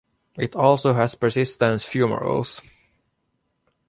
[0.35, 2.63] It also has persistent fumaroles.